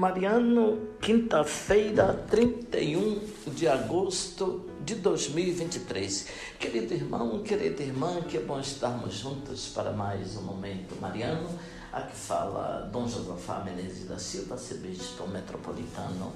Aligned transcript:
Mariano, 0.00 0.96
quinta-feira, 0.98 2.24
31 2.30 3.20
de 3.48 3.68
agosto 3.68 4.64
de 4.82 4.94
2023. 4.94 6.26
Querido 6.58 6.94
irmão, 6.94 7.42
querida 7.42 7.82
irmã, 7.82 8.22
que 8.22 8.38
é 8.38 8.40
bom 8.40 8.58
estarmos 8.58 9.12
juntos 9.16 9.68
para 9.74 9.92
mais 9.92 10.38
um 10.38 10.42
momento 10.42 10.98
mariano. 11.02 11.50
Aqui 11.92 12.16
fala 12.16 12.88
Dom 12.90 13.06
Josafá 13.06 13.62
Menezes 13.62 14.08
da 14.08 14.18
Silva, 14.18 14.54
arcebispo 14.54 15.28
metropolitano 15.28 16.32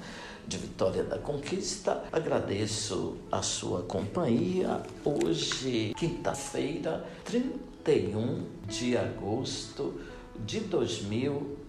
de 0.47 0.57
Vitória 0.57 1.03
da 1.03 1.17
Conquista. 1.17 2.03
Agradeço 2.11 3.17
a 3.31 3.41
sua 3.41 3.81
companhia. 3.81 4.83
Hoje, 5.03 5.91
quinta-feira, 5.97 7.03
31 7.23 8.45
de 8.67 8.95
agosto 8.95 9.99
de 10.45 10.59
2023. 10.59 11.64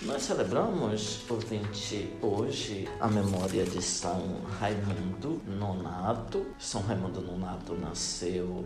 Nós 0.00 0.22
celebramos, 0.22 1.20
ouvinte, 1.28 2.10
hoje 2.22 2.88
a 2.98 3.08
memória 3.08 3.62
de 3.62 3.82
São 3.82 4.40
Raimundo 4.58 5.38
Nonato. 5.46 6.46
São 6.58 6.80
Raimundo 6.80 7.20
Nonato 7.20 7.74
nasceu 7.74 8.64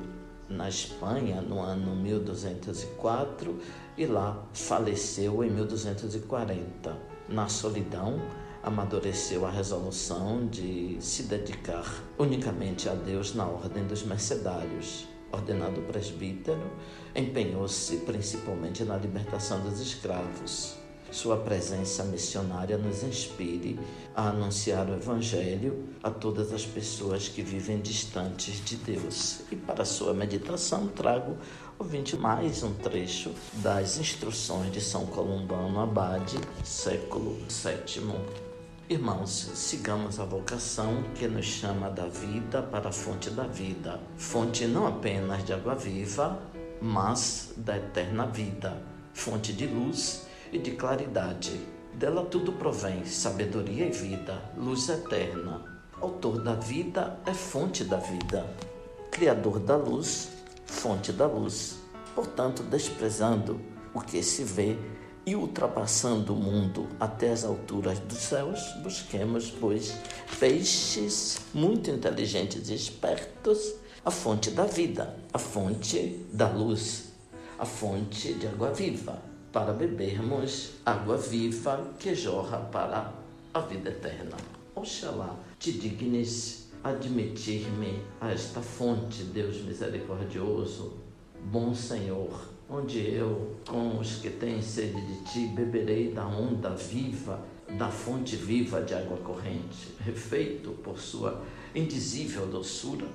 na 0.48 0.68
Espanha 0.68 1.42
no 1.42 1.59
ano 1.59 1.96
1204 1.96 3.59
e 3.98 4.06
lá 4.06 4.40
faleceu 4.52 5.42
em 5.42 5.50
1240. 5.50 6.96
Na 7.28 7.48
solidão, 7.48 8.23
amadureceu 8.62 9.45
a 9.45 9.51
resolução 9.51 10.46
de 10.46 10.96
se 11.01 11.24
dedicar 11.24 11.92
unicamente 12.16 12.88
a 12.88 12.95
Deus 12.95 13.34
na 13.34 13.46
ordem 13.46 13.84
dos 13.84 14.04
mercedários 14.04 15.09
ordenado 15.34 15.83
presbítero, 15.83 16.70
empenhou-se 17.15 17.97
principalmente 17.98 18.84
na 18.84 18.97
libertação 18.97 19.60
dos 19.60 19.80
escravos. 19.80 20.77
Sua 21.10 21.37
presença 21.37 22.02
missionária 22.02 22.77
nos 22.77 23.04
inspire 23.04 23.79
a 24.16 24.30
anunciar 24.30 24.88
o 24.88 24.95
Evangelho 24.95 25.88
a 26.02 26.10
todas 26.10 26.52
as 26.52 26.66
pessoas 26.66 27.29
que 27.29 27.40
vivem 27.40 27.80
distantes 27.80 28.65
de 28.65 28.74
Deus. 28.77 29.43
E 29.52 29.55
para 29.55 29.85
sua 29.85 30.12
meditação, 30.12 30.88
trago, 30.88 31.37
ouvinte, 31.79 32.16
mais 32.16 32.65
um 32.65 32.74
trecho 32.74 33.30
das 33.55 33.96
instruções 33.96 34.73
de 34.73 34.80
São 34.80 35.07
Columbano 35.07 35.79
Abade, 35.79 36.37
século 36.65 37.38
VII. 37.49 38.54
Irmãos, 38.87 39.30
sigamos 39.54 40.21
a 40.21 40.27
vocação 40.27 41.04
que 41.15 41.27
nos 41.27 41.46
chama 41.46 41.88
da 41.88 42.07
vida 42.07 42.63
para 42.63 42.90
a 42.90 42.93
fonte 42.93 43.30
da 43.30 43.45
vida, 43.45 43.99
fonte 44.18 44.66
não 44.66 44.87
apenas 44.87 45.43
de 45.43 45.54
água 45.54 45.74
viva, 45.74 46.38
mas 46.82 47.55
da 47.57 47.79
eterna 47.79 48.27
vida, 48.27 48.77
fonte 49.15 49.55
de 49.55 49.66
luz 49.66 50.27
e 50.52 50.59
de 50.59 50.73
claridade. 50.73 51.59
Dela 51.95 52.27
tudo 52.27 52.52
provém 52.52 53.07
sabedoria 53.07 53.87
e 53.87 53.90
vida, 53.90 54.38
luz 54.55 54.87
eterna. 54.90 55.65
Autor 55.99 56.43
da 56.43 56.55
vida 56.55 57.18
é 57.24 57.32
fonte 57.32 57.85
da 57.85 57.96
vida, 57.96 58.46
Criador 59.10 59.60
da 59.60 59.77
luz, 59.77 60.29
fonte 60.66 61.10
da 61.10 61.27
luz. 61.27 61.79
Portanto, 62.15 62.62
desprezando 62.62 63.59
o 63.95 64.00
que 64.03 64.22
se 64.22 64.44
vê, 64.44 64.77
e 65.27 65.34
ultrapassando 65.34 66.34
o 66.34 66.37
mundo 66.37 66.87
até 67.00 67.31
as 67.31 67.44
alturas 67.44 67.99
dos 68.00 68.19
céus, 68.19 68.61
busquemos, 68.83 69.50
pois, 69.50 69.97
peixes 70.39 71.41
muito 71.53 71.91
inteligentes 71.91 72.69
e 72.69 72.75
espertos, 72.75 73.75
a 74.05 74.11
fonte 74.11 74.50
da 74.50 74.65
vida, 74.65 75.17
a 75.33 75.39
fonte 75.39 76.27
da 76.33 76.49
luz, 76.49 77.12
a 77.59 77.65
fonte 77.65 78.34
de 78.34 78.47
água 78.47 78.72
viva, 78.72 79.22
para 79.53 79.72
bebermos 79.72 80.72
água 80.84 81.17
viva 81.17 81.93
que 81.99 82.15
jorra 82.15 82.59
para 82.59 83.12
a 83.55 83.61
vida 83.61 83.91
eterna. 83.91 84.37
Oxalá 84.75 85.37
te 85.59 85.73
dignes 85.73 86.65
admitir-me 86.83 88.03
a 88.21 88.33
esta 88.33 88.61
fonte, 88.61 89.23
Deus 89.23 89.63
misericordioso, 89.63 90.99
bom 91.51 91.75
Senhor 91.75 92.53
onde 92.69 92.99
eu, 92.99 93.57
com 93.69 93.99
os 93.99 94.17
que 94.17 94.31
têm 94.31 94.63
sede 94.63 95.01
de 95.01 95.25
ti, 95.25 95.47
beberei 95.49 96.13
da 96.13 96.27
onda 96.27 96.71
viva, 96.71 97.41
da 97.79 97.91
fonte 97.91 98.37
viva 98.37 98.83
de 98.83 98.95
água 98.95 99.19
corrente, 99.19 99.95
refeito 100.05 100.71
por 100.83 100.99
sua 100.99 101.43
indizível 101.75 102.47
doçura, 102.47 103.07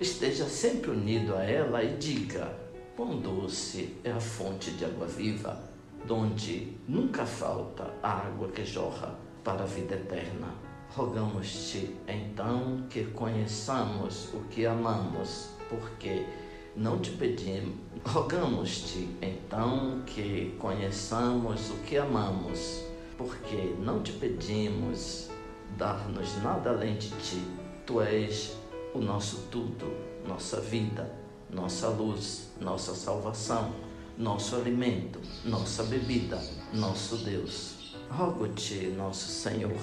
esteja 0.00 0.46
sempre 0.46 0.90
unido 0.90 1.34
a 1.34 1.44
ela 1.44 1.82
e 1.82 1.96
diga: 1.96 2.52
Quão 2.96 3.20
doce 3.20 3.96
é 4.02 4.10
a 4.10 4.20
fonte 4.20 4.70
de 4.72 4.84
água 4.84 5.06
viva, 5.06 5.60
donde 6.06 6.72
nunca 6.86 7.26
falta 7.26 7.92
a 8.02 8.26
água 8.26 8.48
que 8.48 8.64
jorra 8.64 9.14
para 9.44 9.62
a 9.62 9.66
vida 9.66 9.94
eterna. 9.94 10.54
Rogamos-te, 10.90 11.94
então, 12.08 12.86
que 12.88 13.04
conheçamos 13.04 14.32
o 14.32 14.40
que 14.50 14.64
amamos, 14.64 15.50
porque 15.68 16.24
não 16.76 16.98
te 16.98 17.10
pedimos, 17.10 17.74
rogamos-te 18.04 19.08
então 19.20 20.02
que 20.06 20.54
conheçamos 20.58 21.70
o 21.70 21.74
que 21.78 21.96
amamos, 21.96 22.82
porque 23.16 23.74
não 23.80 24.02
te 24.02 24.12
pedimos 24.12 25.28
dar-nos 25.76 26.40
nada 26.42 26.70
além 26.70 26.96
de 26.96 27.10
ti. 27.10 27.42
Tu 27.86 28.00
és 28.02 28.56
o 28.94 28.98
nosso 28.98 29.48
tudo, 29.50 29.92
nossa 30.26 30.60
vida, 30.60 31.10
nossa 31.50 31.88
luz, 31.88 32.50
nossa 32.60 32.94
salvação, 32.94 33.72
nosso 34.16 34.56
alimento, 34.56 35.20
nossa 35.44 35.82
bebida, 35.84 36.40
nosso 36.72 37.16
Deus. 37.18 37.96
Rogo-te, 38.10 38.88
nosso 38.96 39.28
Senhor, 39.28 39.78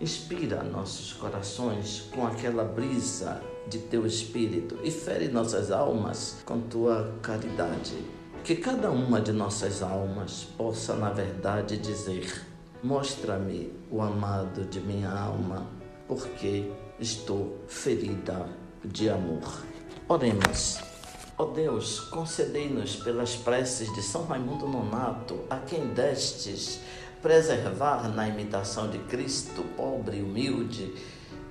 inspira 0.00 0.62
nossos 0.62 1.12
corações 1.12 2.08
com 2.14 2.26
aquela 2.26 2.64
brisa 2.64 3.40
de 3.68 3.78
teu 3.78 4.06
espírito 4.06 4.78
e 4.82 4.90
fere 4.90 5.28
nossas 5.28 5.70
almas 5.70 6.36
com 6.44 6.60
tua 6.60 7.14
caridade. 7.22 7.96
Que 8.44 8.56
cada 8.56 8.90
uma 8.90 9.20
de 9.20 9.32
nossas 9.32 9.82
almas 9.82 10.44
possa, 10.56 10.94
na 10.94 11.10
verdade, 11.10 11.76
dizer: 11.76 12.46
Mostra-me 12.82 13.72
o 13.90 14.00
amado 14.00 14.64
de 14.66 14.80
minha 14.80 15.10
alma, 15.10 15.66
porque 16.06 16.70
estou 17.00 17.58
ferida 17.66 18.48
de 18.84 19.08
amor. 19.08 19.64
Oremos. 20.08 20.78
Ó 21.38 21.42
oh 21.42 21.46
Deus, 21.48 22.00
concedei-nos 22.00 22.96
pelas 22.96 23.36
preces 23.36 23.92
de 23.94 24.00
São 24.00 24.24
Raimundo 24.24 24.66
Nonato, 24.66 25.40
a 25.50 25.58
quem 25.58 25.88
destes 25.88 26.80
preservar 27.26 28.08
na 28.14 28.28
imitação 28.28 28.88
de 28.88 28.98
Cristo, 29.00 29.64
pobre 29.76 30.18
e 30.18 30.22
humilde, 30.22 30.94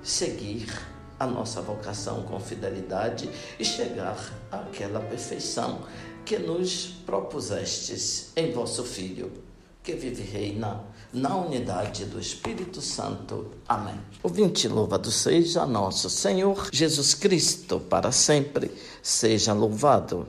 seguir 0.01 0.73
a 1.19 1.27
nossa 1.27 1.61
vocação 1.61 2.23
com 2.23 2.39
fidelidade 2.39 3.29
e 3.59 3.65
chegar 3.65 4.17
àquela 4.49 5.01
perfeição 5.01 5.81
que 6.23 6.37
nos 6.37 6.85
propusestes 7.05 8.31
em 8.37 8.53
vosso 8.53 8.85
Filho, 8.85 9.33
que 9.83 9.95
vive 9.95 10.23
e 10.23 10.25
reina 10.25 10.81
na 11.11 11.35
unidade 11.35 12.05
do 12.05 12.21
Espírito 12.21 12.79
Santo. 12.79 13.51
Amém. 13.67 13.99
O 14.23 14.29
vinte 14.29 14.69
louvado 14.69 15.11
seja 15.11 15.65
nosso 15.65 16.09
Senhor 16.09 16.69
Jesus 16.71 17.13
Cristo, 17.13 17.81
para 17.81 18.13
sempre 18.13 18.71
seja 19.03 19.51
louvado. 19.51 20.25